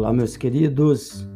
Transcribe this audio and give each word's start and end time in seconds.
Olá, 0.00 0.14
meus 0.14 0.34
queridos, 0.34 1.28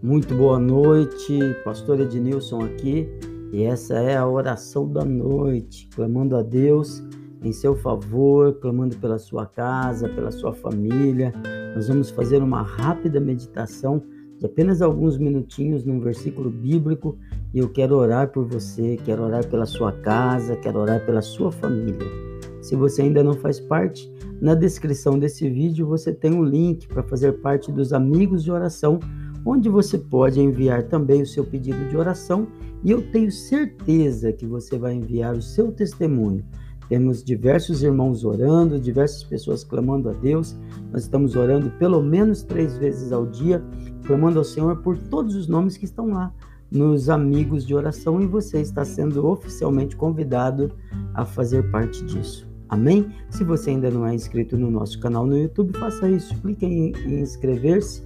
muito 0.00 0.32
boa 0.32 0.56
noite. 0.56 1.40
Pastor 1.64 1.98
Ednilson 1.98 2.62
aqui 2.62 3.08
e 3.52 3.64
essa 3.64 3.94
é 3.94 4.16
a 4.16 4.24
oração 4.24 4.88
da 4.88 5.04
noite, 5.04 5.88
clamando 5.92 6.36
a 6.36 6.42
Deus 6.42 7.02
em 7.42 7.52
seu 7.52 7.74
favor, 7.74 8.60
clamando 8.60 8.96
pela 8.98 9.18
sua 9.18 9.44
casa, 9.44 10.08
pela 10.08 10.30
sua 10.30 10.52
família. 10.52 11.34
Nós 11.74 11.88
vamos 11.88 12.10
fazer 12.10 12.40
uma 12.40 12.62
rápida 12.62 13.18
meditação 13.18 14.00
de 14.38 14.46
apenas 14.46 14.80
alguns 14.80 15.18
minutinhos 15.18 15.84
num 15.84 15.98
versículo 15.98 16.48
bíblico 16.48 17.18
e 17.52 17.58
eu 17.58 17.70
quero 17.70 17.96
orar 17.96 18.28
por 18.28 18.46
você, 18.46 18.96
quero 19.04 19.24
orar 19.24 19.44
pela 19.48 19.66
sua 19.66 19.90
casa, 19.90 20.54
quero 20.54 20.78
orar 20.78 21.04
pela 21.04 21.22
sua 21.22 21.50
família. 21.50 22.31
Se 22.62 22.76
você 22.76 23.02
ainda 23.02 23.24
não 23.24 23.34
faz 23.34 23.58
parte, 23.58 24.08
na 24.40 24.54
descrição 24.54 25.18
desse 25.18 25.50
vídeo 25.50 25.84
você 25.86 26.12
tem 26.12 26.32
um 26.32 26.44
link 26.44 26.86
para 26.86 27.02
fazer 27.02 27.32
parte 27.40 27.72
dos 27.72 27.92
amigos 27.92 28.44
de 28.44 28.52
oração, 28.52 29.00
onde 29.44 29.68
você 29.68 29.98
pode 29.98 30.40
enviar 30.40 30.84
também 30.84 31.22
o 31.22 31.26
seu 31.26 31.44
pedido 31.44 31.88
de 31.88 31.96
oração 31.96 32.46
e 32.84 32.92
eu 32.92 33.02
tenho 33.10 33.32
certeza 33.32 34.32
que 34.32 34.46
você 34.46 34.78
vai 34.78 34.94
enviar 34.94 35.34
o 35.34 35.42
seu 35.42 35.72
testemunho. 35.72 36.44
Temos 36.88 37.24
diversos 37.24 37.82
irmãos 37.82 38.24
orando, 38.24 38.78
diversas 38.78 39.24
pessoas 39.24 39.64
clamando 39.64 40.08
a 40.08 40.12
Deus. 40.12 40.56
Nós 40.92 41.02
estamos 41.02 41.34
orando 41.34 41.70
pelo 41.78 42.00
menos 42.00 42.42
três 42.44 42.76
vezes 42.76 43.10
ao 43.10 43.26
dia, 43.26 43.60
clamando 44.06 44.38
ao 44.38 44.44
Senhor 44.44 44.76
por 44.82 44.96
todos 44.96 45.34
os 45.34 45.48
nomes 45.48 45.76
que 45.76 45.84
estão 45.84 46.10
lá 46.10 46.32
nos 46.70 47.10
amigos 47.10 47.66
de 47.66 47.74
oração 47.74 48.20
e 48.20 48.26
você 48.26 48.60
está 48.60 48.84
sendo 48.84 49.26
oficialmente 49.26 49.96
convidado 49.96 50.72
a 51.12 51.24
fazer 51.24 51.70
parte 51.70 52.04
disso. 52.04 52.51
Amém? 52.72 53.12
Se 53.28 53.44
você 53.44 53.68
ainda 53.68 53.90
não 53.90 54.06
é 54.06 54.14
inscrito 54.14 54.56
no 54.56 54.70
nosso 54.70 54.98
canal 54.98 55.26
no 55.26 55.36
YouTube, 55.36 55.76
faça 55.76 56.08
isso. 56.08 56.34
Clique 56.40 56.64
em, 56.64 56.92
em 57.04 57.20
inscrever-se, 57.20 58.02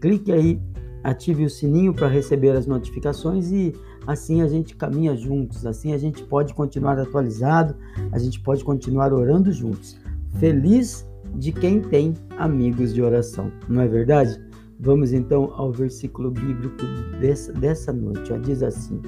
clique 0.00 0.30
aí, 0.30 0.60
ative 1.02 1.44
o 1.44 1.50
sininho 1.50 1.92
para 1.92 2.06
receber 2.06 2.50
as 2.50 2.64
notificações 2.64 3.50
e 3.50 3.74
assim 4.06 4.40
a 4.40 4.46
gente 4.46 4.76
caminha 4.76 5.16
juntos, 5.16 5.66
assim 5.66 5.92
a 5.92 5.98
gente 5.98 6.22
pode 6.22 6.54
continuar 6.54 6.96
atualizado, 6.96 7.74
a 8.12 8.18
gente 8.20 8.38
pode 8.38 8.62
continuar 8.62 9.12
orando 9.12 9.50
juntos. 9.50 9.98
Feliz 10.38 11.04
de 11.34 11.50
quem 11.50 11.80
tem 11.80 12.14
amigos 12.38 12.94
de 12.94 13.02
oração, 13.02 13.50
não 13.68 13.82
é 13.82 13.88
verdade? 13.88 14.40
Vamos 14.78 15.12
então 15.12 15.52
ao 15.56 15.72
versículo 15.72 16.30
bíblico 16.30 16.84
dessa, 17.20 17.52
dessa 17.52 17.92
noite. 17.92 18.32
Ó, 18.32 18.36
diz 18.36 18.62
assim, 18.62 19.02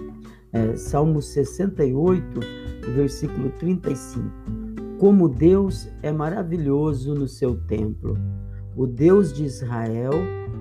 é, 0.52 0.74
Salmo 0.74 1.22
68, 1.22 2.40
versículo 2.92 3.50
35 3.50 4.65
como 4.98 5.28
Deus 5.28 5.88
é 6.02 6.10
maravilhoso 6.10 7.14
no 7.14 7.28
seu 7.28 7.56
templo. 7.66 8.16
O 8.74 8.86
Deus 8.86 9.32
de 9.32 9.44
Israel 9.44 10.12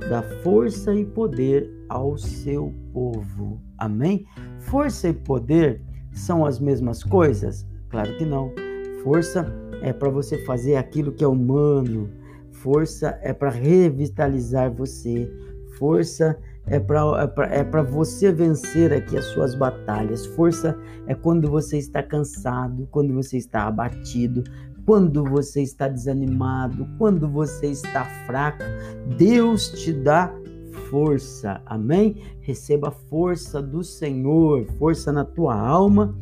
dá 0.10 0.22
força 0.44 0.94
e 0.94 1.06
poder 1.06 1.72
ao 1.90 2.18
seu 2.18 2.74
povo. 2.92 3.62
Amém? 3.78 4.26
Força 4.60 5.10
e 5.10 5.14
poder 5.14 5.82
são 6.12 6.46
as 6.46 6.60
mesmas 6.60 7.04
coisas? 7.04 7.66
Claro 7.90 8.16
que 8.18 8.26
não. 8.26 8.52
Força 9.04 9.46
é 9.82 9.94
para 9.94 10.10
você 10.10 10.38
fazer 10.40 10.76
aquilo 10.76 11.12
que 11.12 11.24
é 11.24 11.28
humano. 11.28 12.10
Força 12.52 13.18
é 13.22 13.32
para 13.34 13.50
revitalizar 13.50 14.72
você. 14.72 15.32
Força 15.78 16.38
é 16.38 16.55
para 16.80 17.46
é 17.54 17.60
é 17.60 17.84
você 17.84 18.32
vencer 18.32 18.92
aqui 18.92 19.18
as 19.18 19.26
suas 19.26 19.54
batalhas. 19.54 20.26
Força 20.26 20.78
é 21.06 21.14
quando 21.14 21.50
você 21.50 21.78
está 21.78 22.02
cansado, 22.02 22.88
quando 22.92 23.14
você 23.14 23.38
está 23.38 23.68
abatido, 23.68 24.44
quando 24.86 25.24
você 25.24 25.62
está 25.62 25.88
desanimado, 25.88 26.88
quando 26.98 27.28
você 27.28 27.68
está 27.68 28.06
fraco. 28.26 28.64
Deus 29.18 29.70
te 29.70 29.94
dá 29.94 30.34
força, 30.90 31.62
amém? 31.66 32.18
Receba 32.42 32.92
força 32.92 33.62
do 33.62 33.84
Senhor, 33.84 34.66
força 34.78 35.12
na 35.12 35.26
tua 35.26 35.56
alma, 35.56 36.16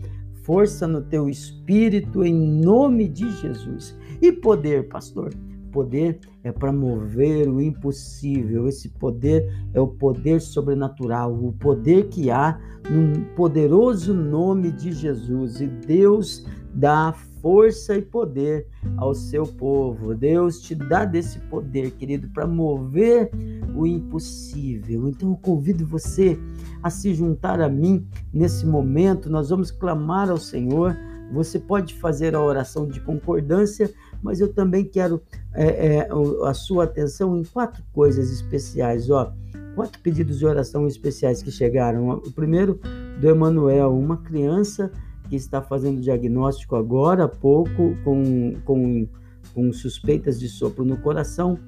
força 0.44 0.88
no 0.88 1.02
teu 1.02 1.30
espírito, 1.30 2.24
em 2.24 2.34
nome 2.34 3.08
de 3.08 3.30
Jesus. 3.32 3.98
E 4.22 4.32
poder, 4.32 4.88
pastor? 4.88 5.34
Poder 5.74 6.20
é 6.44 6.52
para 6.52 6.72
mover 6.72 7.50
o 7.50 7.60
impossível. 7.60 8.68
Esse 8.68 8.88
poder 8.88 9.52
é 9.74 9.82
o 9.82 9.88
poder 9.88 10.40
sobrenatural, 10.40 11.34
o 11.34 11.52
poder 11.52 12.08
que 12.10 12.30
há 12.30 12.60
no 12.90 13.26
poderoso 13.36 14.14
nome 14.14 14.72
de 14.72 14.92
Jesus. 14.94 15.60
E 15.60 15.68
Deus 15.68 16.46
dá 16.74 17.14
força 17.42 17.96
e 17.98 18.02
poder 18.02 18.68
ao 18.98 19.14
seu 19.14 19.46
povo. 19.46 20.16
Deus 20.16 20.62
te 20.62 20.76
dá 20.76 21.04
desse 21.04 21.40
poder, 21.42 21.92
querido, 21.92 22.30
para 22.30 22.48
mover 22.48 23.30
o 23.76 23.86
impossível. 23.86 25.10
Então 25.10 25.30
eu 25.30 25.38
convido 25.38 25.86
você 25.86 26.40
a 26.82 26.90
se 26.90 27.14
juntar 27.14 27.60
a 27.60 27.70
mim 27.70 28.08
nesse 28.34 28.66
momento. 28.66 29.30
Nós 29.30 29.50
vamos 29.50 29.72
clamar 29.72 30.30
ao 30.30 30.38
Senhor. 30.38 30.96
Você 31.34 31.58
pode 31.58 31.96
fazer 31.96 32.36
a 32.36 32.42
oração 32.42 32.88
de 32.88 33.00
concordância 33.02 33.92
mas 34.24 34.40
eu 34.40 34.52
também 34.52 34.86
quero 34.86 35.22
é, 35.54 35.98
é, 35.98 36.10
a 36.46 36.54
sua 36.54 36.86
atenção 36.86 37.38
em 37.38 37.44
quatro 37.44 37.84
coisas 37.92 38.32
especiais, 38.32 39.10
ó. 39.10 39.34
Quatro 39.76 40.00
pedidos 40.02 40.40
de 40.40 40.46
oração 40.46 40.88
especiais 40.88 41.44
que 41.44 41.52
chegaram. 41.52 42.10
O 42.10 42.32
primeiro 42.32 42.80
do 43.20 43.28
Emanuel, 43.28 43.98
uma 43.98 44.18
criança 44.18 44.90
que 45.30 45.36
está 45.36 45.62
fazendo 45.62 46.00
diagnóstico 46.00 46.76
agora 46.76 47.26
há 47.26 47.28
pouco 47.28 47.96
com, 48.04 48.56
com, 48.64 49.08
com 49.54 49.74
suspeitas 49.74 50.40
de 50.40 50.48
sopro 50.48 50.86
no 50.86 50.98
coração. 50.98 51.60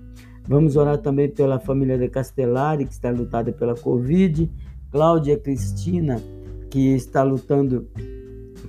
Vamos 0.47 0.77
orar 0.77 0.99
também 0.99 1.27
pela 1.27 1.59
família 1.59 1.97
de 1.97 2.07
Castellari, 2.07 2.85
que 2.85 2.93
está 2.93 3.09
lutada 3.09 3.51
pela 3.51 3.75
Covid. 3.75 4.49
Cláudia 4.91 5.37
Cristina, 5.37 6.21
que 6.69 6.93
está 6.93 7.23
lutando, 7.23 7.89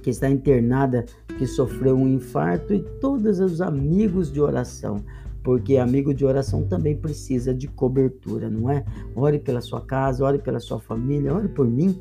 que 0.02 0.10
está 0.10 0.30
internada 0.30 1.04
que 1.38 1.46
sofreu 1.46 1.96
um 1.96 2.08
infarto 2.08 2.74
e 2.74 2.80
todos 3.00 3.40
os 3.40 3.60
amigos 3.60 4.32
de 4.32 4.40
oração, 4.40 5.04
porque 5.42 5.76
amigo 5.76 6.12
de 6.12 6.24
oração 6.24 6.64
também 6.64 6.96
precisa 6.96 7.54
de 7.54 7.68
cobertura, 7.68 8.50
não 8.50 8.70
é? 8.70 8.84
Ore 9.14 9.38
pela 9.38 9.60
sua 9.60 9.80
casa, 9.80 10.24
ore 10.24 10.38
pela 10.38 10.58
sua 10.58 10.80
família, 10.80 11.34
ore 11.34 11.48
por 11.48 11.66
mim, 11.68 11.96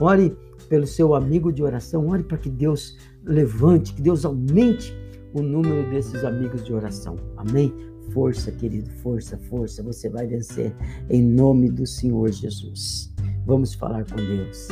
ore 0.00 0.36
pelo 0.68 0.86
seu 0.86 1.14
amigo 1.14 1.52
de 1.52 1.62
oração, 1.62 2.08
ore 2.08 2.22
para 2.22 2.38
que 2.38 2.50
Deus 2.50 2.96
levante, 3.24 3.94
que 3.94 4.02
Deus 4.02 4.24
aumente 4.24 4.96
o 5.34 5.42
número 5.42 5.88
desses 5.90 6.24
amigos 6.24 6.64
de 6.64 6.72
oração. 6.72 7.16
Amém? 7.36 7.72
Força, 8.12 8.50
querido, 8.50 8.90
força, 9.02 9.36
força, 9.36 9.82
você 9.82 10.08
vai 10.08 10.26
vencer 10.26 10.74
em 11.10 11.22
nome 11.22 11.70
do 11.70 11.86
Senhor 11.86 12.30
Jesus. 12.32 13.12
Vamos 13.46 13.74
falar 13.74 14.04
com 14.04 14.16
Deus. 14.16 14.68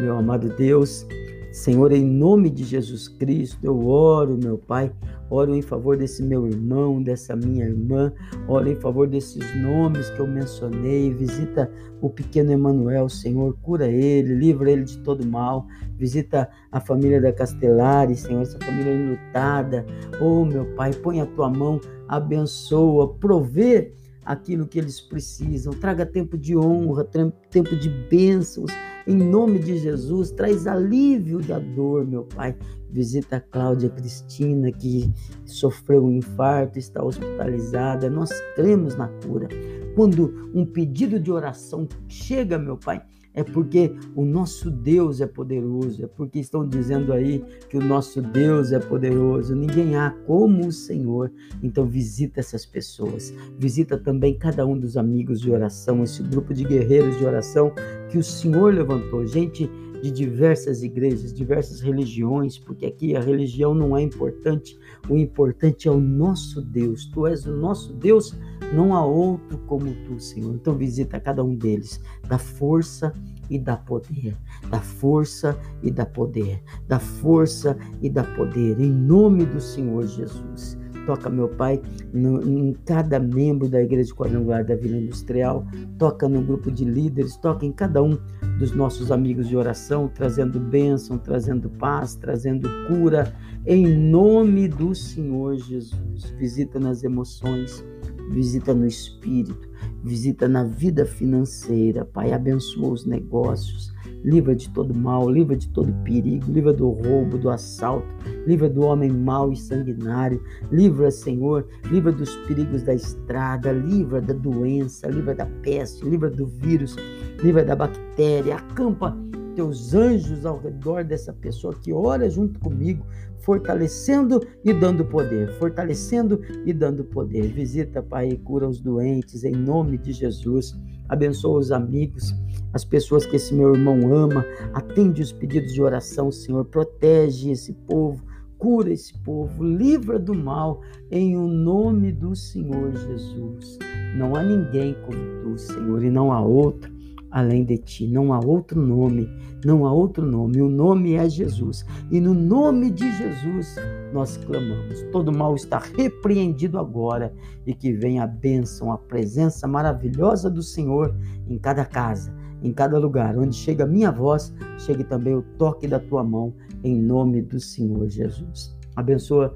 Meu 0.00 0.16
amado 0.16 0.48
Deus, 0.56 1.06
Senhor, 1.52 1.92
em 1.92 2.02
nome 2.02 2.48
de 2.48 2.64
Jesus 2.64 3.08
Cristo, 3.08 3.58
eu 3.62 3.86
oro, 3.86 4.38
meu 4.42 4.56
Pai, 4.56 4.90
oro 5.28 5.54
em 5.54 5.60
favor 5.60 5.98
desse 5.98 6.22
meu 6.22 6.46
irmão, 6.46 7.02
dessa 7.02 7.36
minha 7.36 7.66
irmã, 7.66 8.10
oro 8.48 8.70
em 8.70 8.74
favor 8.76 9.06
desses 9.06 9.54
nomes 9.60 10.08
que 10.08 10.20
eu 10.20 10.26
mencionei. 10.26 11.12
Visita 11.12 11.70
o 12.00 12.08
pequeno 12.08 12.52
Emanuel, 12.52 13.06
Senhor, 13.10 13.54
cura 13.60 13.86
ele, 13.86 14.34
livra 14.34 14.70
ele 14.70 14.84
de 14.84 14.96
todo 15.00 15.26
mal. 15.26 15.66
Visita 15.98 16.48
a 16.72 16.80
família 16.80 17.20
da 17.20 17.30
Castelari, 17.30 18.16
Senhor, 18.16 18.40
essa 18.40 18.58
família 18.58 18.94
enlutada. 18.94 19.84
Oh, 20.22 20.46
meu 20.46 20.64
Pai, 20.74 20.90
põe 20.94 21.20
a 21.20 21.26
tua 21.26 21.50
mão, 21.50 21.78
abençoa, 22.08 23.12
provê 23.16 23.92
aquilo 24.24 24.66
que 24.66 24.78
eles 24.78 25.02
precisam. 25.02 25.74
Traga 25.74 26.06
tempo 26.06 26.38
de 26.38 26.56
honra, 26.56 27.04
tempo 27.04 27.76
de 27.76 27.90
bênçãos. 27.90 28.72
Em 29.06 29.16
nome 29.16 29.58
de 29.58 29.78
Jesus, 29.78 30.30
traz 30.30 30.66
alívio 30.66 31.40
da 31.40 31.58
dor, 31.58 32.06
meu 32.06 32.22
Pai. 32.22 32.56
Visita 32.88 33.36
a 33.36 33.40
Cláudia 33.40 33.90
Cristina, 33.90 34.70
que 34.70 35.12
sofreu 35.44 36.04
um 36.04 36.12
infarto, 36.12 36.78
está 36.78 37.02
hospitalizada. 37.02 38.08
Nós 38.08 38.30
cremos 38.54 38.94
na 38.94 39.08
cura. 39.26 39.48
Quando 39.96 40.50
um 40.54 40.64
pedido 40.64 41.18
de 41.18 41.32
oração 41.32 41.88
chega, 42.06 42.58
meu 42.58 42.76
Pai, 42.76 43.02
é 43.34 43.42
porque 43.42 43.94
o 44.14 44.24
nosso 44.24 44.70
Deus 44.70 45.20
é 45.20 45.26
poderoso, 45.26 46.04
é 46.04 46.06
porque 46.06 46.38
estão 46.38 46.66
dizendo 46.68 47.12
aí 47.12 47.42
que 47.68 47.76
o 47.76 47.80
nosso 47.84 48.20
Deus 48.20 48.72
é 48.72 48.78
poderoso. 48.78 49.54
Ninguém 49.54 49.96
há 49.96 50.10
como 50.26 50.66
o 50.66 50.72
Senhor. 50.72 51.32
Então 51.62 51.86
visita 51.86 52.40
essas 52.40 52.66
pessoas. 52.66 53.32
Visita 53.58 53.96
também 53.96 54.36
cada 54.36 54.66
um 54.66 54.78
dos 54.78 54.96
amigos 54.96 55.40
de 55.40 55.50
oração, 55.50 56.02
esse 56.02 56.22
grupo 56.22 56.52
de 56.52 56.64
guerreiros 56.64 57.16
de 57.16 57.24
oração 57.24 57.72
que 58.10 58.18
o 58.18 58.22
Senhor 58.22 58.74
levantou. 58.74 59.26
Gente 59.26 59.70
de 60.02 60.10
diversas 60.10 60.82
igrejas, 60.82 61.32
diversas 61.32 61.80
religiões, 61.80 62.58
porque 62.58 62.86
aqui 62.86 63.16
a 63.16 63.20
religião 63.20 63.72
não 63.72 63.96
é 63.96 64.02
importante. 64.02 64.76
O 65.08 65.16
importante 65.16 65.86
é 65.86 65.90
o 65.90 66.00
nosso 66.00 66.60
Deus. 66.60 67.06
Tu 67.06 67.26
és 67.26 67.46
o 67.46 67.56
nosso 67.56 67.92
Deus 67.94 68.36
não 68.72 68.94
há 68.94 69.04
outro 69.04 69.58
como 69.66 69.94
tu, 70.06 70.18
Senhor. 70.18 70.54
Então 70.54 70.74
visita 70.74 71.20
cada 71.20 71.44
um 71.44 71.54
deles, 71.54 72.00
dá 72.26 72.38
força 72.38 73.12
e 73.50 73.58
dá 73.58 73.76
poder, 73.76 74.34
dá 74.70 74.80
força 74.80 75.58
e 75.82 75.90
dá 75.90 76.06
poder, 76.06 76.62
dá 76.88 76.98
força 76.98 77.76
e 78.00 78.08
dá 78.08 78.24
poder, 78.24 78.80
em 78.80 78.90
nome 78.90 79.44
do 79.44 79.60
Senhor 79.60 80.06
Jesus. 80.06 80.78
Toca, 81.04 81.28
meu 81.28 81.48
Pai, 81.48 81.82
no, 82.12 82.40
em 82.42 82.72
cada 82.84 83.18
membro 83.18 83.68
da 83.68 83.82
Igreja 83.82 84.14
Quadrangular 84.14 84.64
da 84.64 84.76
Vila 84.76 84.96
Industrial. 84.96 85.66
Toca 85.98 86.28
no 86.28 86.40
grupo 86.42 86.70
de 86.70 86.84
líderes. 86.84 87.36
Toca 87.36 87.66
em 87.66 87.72
cada 87.72 88.00
um 88.02 88.16
dos 88.62 88.70
nossos 88.70 89.10
amigos 89.10 89.48
de 89.48 89.56
oração, 89.56 90.06
trazendo 90.06 90.60
bênção, 90.60 91.18
trazendo 91.18 91.68
paz, 91.68 92.14
trazendo 92.14 92.70
cura. 92.86 93.34
Em 93.66 93.84
nome 93.84 94.68
do 94.68 94.94
Senhor 94.94 95.56
Jesus. 95.56 96.30
Visita 96.38 96.78
nas 96.78 97.02
emoções, 97.02 97.84
visita 98.30 98.74
no 98.74 98.86
espírito, 98.86 99.68
visita 100.02 100.48
na 100.48 100.64
vida 100.64 101.04
financeira. 101.04 102.04
Pai, 102.04 102.32
abençoa 102.32 102.92
os 102.92 103.04
negócios 103.04 103.92
livra 104.24 104.54
de 104.54 104.68
todo 104.70 104.94
mal, 104.94 105.28
livra 105.28 105.56
de 105.56 105.68
todo 105.68 105.92
perigo, 106.04 106.50
livra 106.50 106.72
do 106.72 106.88
roubo, 106.88 107.36
do 107.38 107.50
assalto, 107.50 108.06
livra 108.46 108.68
do 108.68 108.82
homem 108.82 109.10
mau 109.10 109.52
e 109.52 109.56
sanguinário, 109.56 110.42
livra, 110.70 111.10
Senhor, 111.10 111.66
livra 111.90 112.12
dos 112.12 112.34
perigos 112.46 112.82
da 112.82 112.94
estrada, 112.94 113.72
livra 113.72 114.20
da 114.20 114.34
doença, 114.34 115.08
livra 115.08 115.34
da 115.34 115.46
peste, 115.46 116.04
livra 116.04 116.30
do 116.30 116.46
vírus, 116.46 116.96
livra 117.42 117.64
da 117.64 117.74
bactéria, 117.74 118.56
acampa 118.56 119.16
teus 119.54 119.94
anjos 119.94 120.44
ao 120.44 120.58
redor 120.58 121.04
dessa 121.04 121.32
pessoa 121.32 121.74
que 121.74 121.92
ora 121.92 122.28
junto 122.28 122.58
comigo, 122.60 123.04
fortalecendo 123.40 124.40
e 124.64 124.72
dando 124.72 125.04
poder, 125.04 125.52
fortalecendo 125.58 126.40
e 126.64 126.72
dando 126.72 127.04
poder. 127.04 127.52
Visita, 127.52 128.02
Pai, 128.02 128.28
e 128.30 128.36
cura 128.36 128.68
os 128.68 128.80
doentes 128.80 129.44
em 129.44 129.52
nome 129.52 129.98
de 129.98 130.12
Jesus. 130.12 130.74
Abençoa 131.08 131.58
os 131.58 131.72
amigos, 131.72 132.34
as 132.72 132.84
pessoas 132.84 133.26
que 133.26 133.36
esse 133.36 133.54
meu 133.54 133.74
irmão 133.74 134.14
ama. 134.14 134.44
Atende 134.72 135.22
os 135.22 135.32
pedidos 135.32 135.72
de 135.72 135.82
oração, 135.82 136.30
Senhor. 136.30 136.64
Protege 136.66 137.50
esse 137.50 137.72
povo, 137.72 138.22
cura 138.58 138.92
esse 138.92 139.18
povo, 139.18 139.64
livra 139.64 140.18
do 140.18 140.34
mal 140.34 140.80
em 141.10 141.36
o 141.36 141.46
nome 141.46 142.12
do 142.12 142.34
Senhor 142.36 142.92
Jesus. 142.92 143.78
Não 144.16 144.36
há 144.36 144.42
ninguém 144.42 144.94
como 145.04 145.18
tu, 145.42 145.58
Senhor, 145.58 146.04
e 146.04 146.10
não 146.10 146.32
há 146.32 146.40
outro 146.40 146.91
além 147.32 147.64
de 147.64 147.78
ti. 147.78 148.06
Não 148.06 148.32
há 148.32 148.38
outro 148.38 148.80
nome, 148.80 149.28
não 149.64 149.86
há 149.86 149.92
outro 149.92 150.24
nome. 150.24 150.60
O 150.60 150.68
nome 150.68 151.14
é 151.14 151.28
Jesus. 151.28 151.84
E 152.10 152.20
no 152.20 152.34
nome 152.34 152.90
de 152.90 153.10
Jesus 153.16 153.76
nós 154.12 154.36
clamamos. 154.36 155.02
Todo 155.10 155.32
mal 155.32 155.54
está 155.56 155.78
repreendido 155.78 156.78
agora 156.78 157.34
e 157.66 157.74
que 157.74 157.92
venha 157.92 158.24
a 158.24 158.26
bênção, 158.26 158.92
a 158.92 158.98
presença 158.98 159.66
maravilhosa 159.66 160.50
do 160.50 160.62
Senhor 160.62 161.16
em 161.48 161.58
cada 161.58 161.84
casa, 161.84 162.32
em 162.62 162.72
cada 162.72 162.98
lugar. 162.98 163.36
Onde 163.36 163.56
chega 163.56 163.84
a 163.84 163.88
minha 163.88 164.12
voz, 164.12 164.54
chegue 164.78 165.02
também 165.02 165.34
o 165.34 165.42
toque 165.58 165.88
da 165.88 165.98
tua 165.98 166.22
mão 166.22 166.52
em 166.84 166.94
nome 166.94 167.40
do 167.40 167.58
Senhor 167.58 168.08
Jesus. 168.08 168.76
Abençoa 168.94 169.54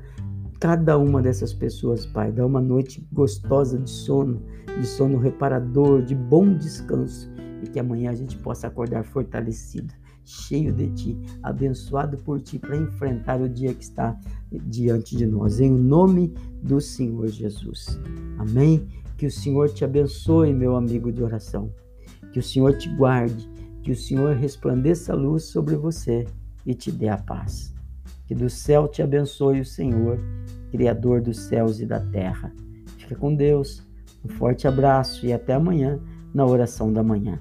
cada 0.59 0.97
uma 0.97 1.21
dessas 1.21 1.53
pessoas, 1.53 2.07
Pai. 2.07 2.33
Dá 2.33 2.47
uma 2.47 2.61
noite 2.63 3.07
gostosa 3.13 3.79
de 3.79 3.91
sono, 3.91 4.43
de 4.81 4.87
sono 4.87 5.19
reparador, 5.19 6.01
de 6.01 6.15
bom 6.15 6.55
descanso 6.55 7.36
e 7.63 7.69
que 7.69 7.79
amanhã 7.79 8.11
a 8.11 8.15
gente 8.15 8.37
possa 8.39 8.67
acordar 8.67 9.05
fortalecido, 9.05 9.93
cheio 10.25 10.73
de 10.73 10.89
Ti, 10.91 11.19
abençoado 11.43 12.17
por 12.19 12.41
Ti 12.41 12.59
para 12.59 12.77
enfrentar 12.77 13.41
o 13.41 13.49
dia 13.49 13.73
que 13.73 13.85
está 13.85 14.19
diante 14.51 15.17
de 15.17 15.27
nós. 15.27 15.61
Em 15.61 15.71
nome 15.71 16.35
do 16.63 16.81
Senhor 16.81 17.29
Jesus. 17.29 17.99
Amém. 18.39 18.87
Que 19.17 19.27
o 19.27 19.31
Senhor 19.31 19.71
te 19.71 19.85
abençoe, 19.85 20.53
meu 20.53 20.77
amigo 20.77 21.11
de 21.11 21.23
oração. 21.23 21.73
Que 22.33 22.39
o 22.39 22.43
Senhor 22.43 22.77
te 22.77 22.89
guarde. 22.97 23.49
Que 23.83 23.93
o 23.93 23.97
Senhor 23.97 24.35
resplandeça 24.37 25.13
a 25.13 25.17
luz 25.17 25.45
sobre 25.45 25.77
você 25.77 26.27
e 26.67 26.75
te 26.75 26.91
dê 26.91 27.09
a 27.09 27.17
paz. 27.17 27.73
Que 28.27 28.35
do 28.35 28.51
céu 28.51 28.89
te 28.89 29.01
abençoe 29.01 29.61
o 29.61 29.65
Senhor, 29.65 30.19
Criador 30.73 31.23
dos 31.23 31.39
céus 31.39 31.81
e 31.81 31.87
da 31.87 32.01
terra. 32.01 32.53
Fica 32.99 33.15
com 33.15 33.35
Deus. 33.35 33.87
Um 34.25 34.29
forte 34.29 34.67
abraço 34.67 35.25
e 35.25 35.33
até 35.33 35.55
amanhã 35.55 36.01
na 36.35 36.45
oração 36.45 36.93
da 36.93 37.03
manhã. 37.03 37.41